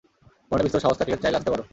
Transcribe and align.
মনে 0.51 0.63
বিস্তর 0.65 0.83
সাহস 0.83 0.97
থাকলে 0.99 1.15
চাইলে 1.23 1.37
আসতে 1.39 1.51
পারো। 1.53 1.63